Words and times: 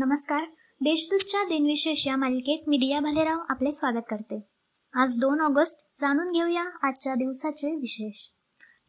नमस्कार. 0.00 0.44
देशदूतच्या 0.80 1.44
दिनविशेष 1.44 2.06
या 2.06 2.16
मालिकेत 2.16 2.68
मी 2.68 2.76
दिया 2.76 3.00
भालेराव 3.00 3.38
आपले 3.48 3.72
स्वागत 3.72 4.04
करते. 4.10 4.46
आज 4.94 5.18
दोन 5.18 5.40
ऑगस्ट 5.40 6.00
जाणून 6.00 6.32
घेऊया 6.32 6.64
आजच्या 6.82 7.14
दिवसाचे 7.14 7.74
विशेष. 7.74 8.22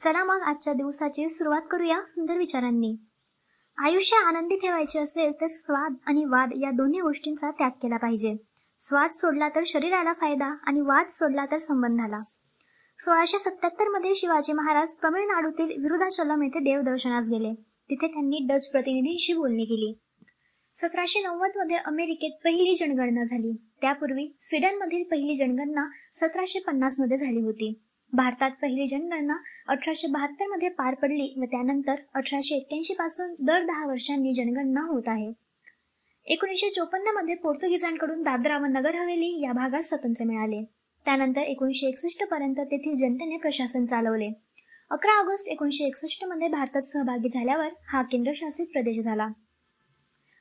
चला 0.04 0.24
मग 0.24 0.42
आजच्या 0.42 0.74
दिवसाची 0.74 1.30
सुरुवात 1.30 1.61
करूया 1.71 2.00
सुंदर 2.07 2.38
विचारांनी. 2.38 2.96
आयुष्य 3.78 4.16
आनंदी 4.25 4.56
ठेवायचे 4.56 5.00
असेल 5.00 5.32
तर 5.42 5.48
स्वाद 5.48 5.93
आणि 6.06 6.25
वाद 6.25 6.50
या 6.61 6.71
दोन्ही 6.71 7.02
गोष्टींचा 7.02 7.52
त्याग 7.52 7.71
केला 7.71 7.98
पाहिजे. 7.98 8.36
स्वाद 8.80 9.12
सोडला 9.16 9.50
तर 9.50 9.64
शरीराला 9.66 10.14
फायदा 10.14 10.57
आणि 10.64 10.82
वाद 10.82 11.05
सोडला 11.10 11.46
तर 11.46 11.57
संबंधाला. 11.57 12.19
सोळाशे 13.00 13.38
सत्याहत्तरमध्ये 13.38 14.16
शिवाजी 14.16 14.54
महाराज 14.54 14.91
तमिळनाडूतील 15.04 15.83
विरुधाचलम 15.83 16.44
येथे 16.44 16.60
देवदर्शनास 16.60 17.25
गेले. 17.28 17.54
तिथे 17.89 18.07
त्यांनी 18.07 18.47
डच 18.50 18.71
प्रतिनिधींशी 18.71 19.33
बोलणी 19.33 19.66
केली. 19.66 20.00
सतराशे 20.82 21.19
नव्वदमध्ये 21.19 21.78
अमेरिकेत 21.78 22.32
पहिली 22.43 22.75
जनगणना 22.75 23.24
झाली. 23.24 23.51
त्यापूर्वी 23.82 24.36
स्वीडनमधील 24.39 25.04
पहिली 25.04 25.36
जनगणना 25.36 25.89
सतराशे 26.11 26.60
पन्नासमध्ये 26.60 27.18
झाली 27.18 27.42
होती. 27.42 27.82
भारतात 28.14 28.52
पहिली 28.61 28.88
जनगणना 28.88 29.38
अठराशे 29.68 30.07
बहात्तरमध्ये 30.07 30.69
पार 30.69 30.96
पडली 30.96 31.33
व 31.38 31.43
त्यानंतर 31.43 31.96
अठराशे 32.14 32.55
एक्क्याऐंशी 32.55 32.94
पासून 32.94 33.36
दर 33.42 33.64
दहा 33.64 33.88
वर्षांनी 33.88 34.33
जनगणना 34.33 34.81
होत 34.81 35.03
आहे. 35.08 35.33
एकोणीसशे 36.25 36.69
चोपन्नमध्ये 36.69 37.36
पोर्तुगीजांकडून 37.36 38.22
दादरा 38.22 38.58
व 38.58 38.66
नगर 38.66 38.95
हवेली 38.95 39.44
या 39.44 39.53
भागात 39.53 39.81
स्वातंत्र्य 39.81 40.25
मिळाले. 40.25 40.64
त्यानंतर 41.05 41.41
एकोणीसशे 41.41 41.88
एकसष्ट 41.88 42.23
पर्यंत 42.23 42.55
तेथील 42.55 42.95
जनतेने 42.95 43.38
प्रशासन 43.38 43.85
चालवले. 43.85 44.30
अकरा 44.89 45.19
ऑगस्ट 45.19 45.47
एकोणीसशे 45.47 45.83
एकसष्टमध्ये 45.83 46.47
भारतात 46.47 46.81
सहभागी 46.81 47.30
झाल्यावर 47.30 47.69
हा 47.88 48.02
केंद्रशासित 48.02 48.66
प्रदेश 48.66 49.03
झाला. 49.03 49.27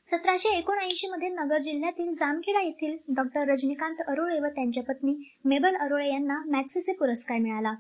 सतराशे 0.09 0.49
एकोणऐंशी 0.49 1.09
मध्ये 1.09 1.29
नगर 1.29 1.59
जिल्ह्यातील 1.59 2.15
जामखेडा 2.15 2.61
येथील 2.63 2.97
डॉक्टर 3.15 3.49
रजनीकांत 3.49 3.97
अरोळे 4.09 4.39
व 4.41 4.47
त्यांच्या 4.47 4.83
पत्नी 4.83 5.15
मेबल 5.45 5.75
अरोळे 5.77 6.07
यांना 6.09 6.41
मॅक्सिसे 6.47 6.93
पुरस्कार 6.93 7.39
मिळाला. 7.39 7.73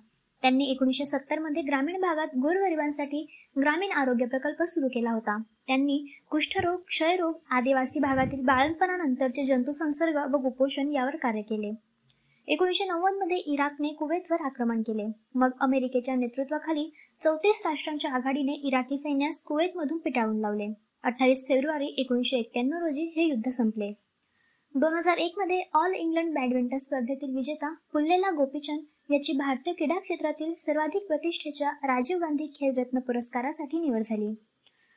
त्यांनी 0.43 0.65
एकोणीसशे 0.65 1.05
सत्तरमध्ये 1.05 1.63
ग्रामीण 1.63 2.01
भागात 2.01 2.35
गोरगरिबांसाठी 2.37 3.25
ग्रामीण 3.61 3.93
आरोग्य 3.93 4.27
प्रकल्प 4.27 4.63
सुरू 4.63 4.89
केला 4.89 5.11
होता. 5.11 5.37
त्यांनी 5.67 5.97
कुष्ठरोग 6.31 6.81
क्षयरोग 6.81 7.39
आदिवासी 7.51 8.01
भागातील 8.01 8.45
बाळणपणानंतरचे 8.45 9.45
जंतुसंसर्ग 9.45 10.19
व 10.33 10.39
कुपोषण 10.39 10.91
यावर 10.91 11.17
कार्य 11.17 11.43
केले. 11.43 11.71
एकोणीसशे 12.49 12.85
नव्वदमध्ये 12.85 13.37
इराकने 13.37 13.89
कुवेतवर 13.89 14.45
आक्रमण 14.45 14.83
केले. 14.83 15.07
मग 15.35 15.51
अमेरिकेच्या 15.61 16.15
नेतृत्वाखाली 16.15 16.91
चौतीस 17.25 17.63
राष्ट्रांच्या 17.67 18.11
आघाडीने 18.11 18.53
इराकी 18.53 18.99
सैन्यास 18.99 19.43
कुवेतमधून 19.43 19.99
पिटाळून 19.99 20.41
लावले. 20.41 20.88
अठ्ठावीस 21.05 21.45
फेब्रुवारी 21.49 21.87
एकोणीसशे 21.99 22.37
एक्क्याण्णव 22.37 22.79
रोजी 22.79 23.03
हे 23.17 23.25
युद्ध 23.25 23.51
संपले. 23.51 23.93
दोन 24.75 24.95
हजार 24.95 25.17
एक 25.17 25.35
मध्ये 25.39 25.63
ऑल 25.75 25.95
इंग्लंड 25.95 26.35
बॅडमिंटन 26.35 26.77
स्पर्धेतील 26.77 27.35
विजेता 27.35 27.75
पुल्लेला 27.93 28.31
गोपीचंद 28.31 29.13
याची 29.13 29.33
भारतीय 29.33 29.73
क्रीडा 29.73 29.99
क्षेत्रातील 29.99 30.55
सर्वाधिक 30.55 31.07
प्रतिष्ठेच्या 31.07 31.71
राजीव 31.71 32.19
गांधी 32.19 32.47
खेलरत्न 32.47 32.99
पुरस्कारासाठी 32.99 33.79
निवड 33.79 34.03
झाली. 34.03 34.35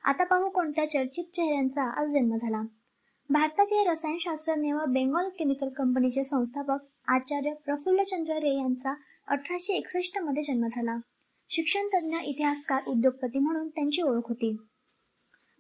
आता 0.04 0.24
पाहू 0.24 0.50
कोणत्या 0.50 0.90
चर्चित 0.90 1.24
चेहऱ्यांचा 1.34 2.02
आज 2.02 2.10
जन्म 2.10 2.36
झाला. 2.36 2.62
भारताचे 3.30 3.84
रसायनशास्त्रज्ञ 3.90 4.74
व 4.74 4.86
बेंगॉल 4.88 5.30
केमिकल 5.30 5.70
कंपनीचे 5.70 6.24
संस्थापक 6.24 6.86
आचार्य 7.08 7.54
प्रफुल्लचंद्र 7.54 8.34
रे 8.34 8.58
यांचा 8.58 8.94
अठराशे 9.28 9.74
एकसष्टमध्ये 9.74 10.44
जन्म 10.44 10.68
झाला. 10.68 10.98
शिक्षण 11.50 11.88
तज्ज्ञ 11.88 12.18
इतिहासकार 12.24 12.82
उद्योगपती 12.88 13.40
म्हणून 13.40 13.70
त्यांची 13.70 14.02
ओळख 14.02 14.30
होती. 14.30 14.58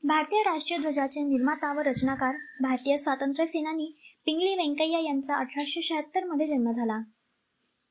भारतीय 0.03 0.41
राष्ट्रीय 0.43 0.79
ध्वजाचे 0.79 1.21
निर्माता 1.21 1.73
व 1.73 1.79
रचनाकार 1.79 2.35
भारतीय 2.61 2.97
स्वातंत्र्य 2.97 3.45
सेनानी 3.45 3.85
पिंगली 4.25 4.55
व्यंकय्या 4.55 4.99
यांचा 4.99 5.35
अठराशे 5.35 5.81
शहात्तरमध्ये 5.81 6.47
जन्म 6.47 6.71
झाला. 6.71 6.97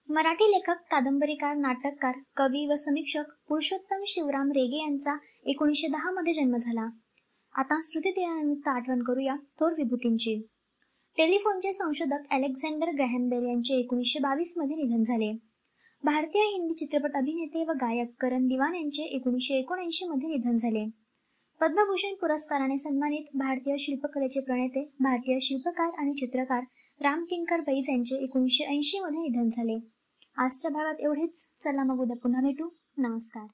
मराठी 0.09 0.51
लेखक 0.51 0.81
कादंबरीकार 0.91 1.55
नाटककार 1.57 2.19
कवी 2.37 2.67
व 2.67 2.77
समीक्षक 2.77 3.31
पुरुषोत्तम 3.49 4.03
शिवराम 4.07 4.51
रेगे 4.51 4.77
यांचा 4.77 5.17
एकोणीसशे 5.45 5.87
दहा 5.87 6.11
मध्ये 6.11 6.33
जन्म 6.33 6.57
झाला. 6.57 6.89
आता 7.55 7.81
दिनानिमित्त 7.97 8.69
आठवण 8.69 9.03
करूया 9.03 9.37
थोर 9.61 9.73
विभूतींची. 9.73 10.41
टेलिफोनचे 11.19 11.73
संशोधक 11.73 12.33
अलेक्झांडर 12.33 12.91
ग्रॅहम 12.95 13.33
यांचे 13.33 13.75
एकोणीसशे 13.75 14.19
बावीसमध्ये 14.19 14.77
निधन 14.77 15.03
झाले. 15.03 15.33
भारतीय 16.05 16.43
हिंदी 16.43 16.75
चित्रपट 16.75 17.17
अभिनेते 17.17 17.65
व 17.65 17.73
गायक 17.73 18.15
करण 18.21 18.47
दिवान 18.47 18.75
यांचे 18.75 19.03
एकोणीसशे 19.03 19.55
एकोणऐंशी 19.55 20.05
मध्ये 20.05 20.29
निधन 20.29 20.57
झाले. 20.57 21.00
पद्मभूषण 21.61 22.15
पुरस्काराने 22.15 22.79
सन्मानित 22.79 23.25
भारतीय 23.35 23.77
शिल्पकलेचे 23.79 24.41
प्रणेते 24.41 24.93
भारतीय 25.01 25.39
शिल्पकार 25.43 25.91
आणि 25.99 26.13
चित्रकार 26.13 26.63
राम 27.01 27.25
किंकर 27.25 27.61
बैज 27.61 27.87
यांचे 27.89 28.15
एकोणीसशे 28.15 28.65
ऐंशी 28.65 29.01
मध्ये 29.01 29.21
निधन 29.21 29.49
झाले. 29.49 29.79
आजच्या 30.37 30.71
भागात 30.71 30.95
एवढेच. 31.01 31.43
चला 31.65 31.85
मग 31.85 32.01
उद्या 32.01 32.17
पुन्हा 32.17 32.41
भेटू. 32.41 32.69
नमस्कार. 32.99 33.45